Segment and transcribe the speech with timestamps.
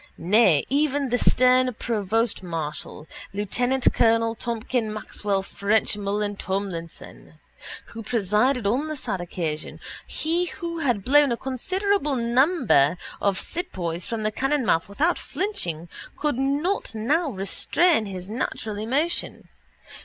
[0.17, 3.05] Nay, even the stern provostmarshal,
[3.35, 7.35] lieutenantcolonel Tomkin Maxwell ffrenchmullan Tomlinson,
[7.93, 14.07] who presided on the sad occasion, he who had blown a considerable number of sepoys
[14.07, 15.87] from the cannonmouth without flinching,
[16.17, 19.49] could not now restrain his natural emotion.